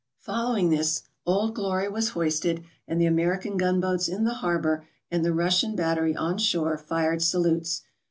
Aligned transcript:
Following 0.21 0.71
this, 0.71 1.03
"Old 1.27 1.53
Glory" 1.53 1.87
was 1.87 2.09
hoisted, 2.17 2.63
and 2.87 2.99
the 2.99 3.05
American 3.05 3.55
gunboats 3.55 4.07
in 4.07 4.23
the 4.23 4.33
harbour 4.41 4.83
and 5.11 5.23
the 5.23 5.31
Russian 5.31 5.75
bat 5.75 5.99
tery 5.99 6.17
on 6.19 6.39
shore 6.39 6.75
fired 6.79 7.21
salutes. 7.21 7.83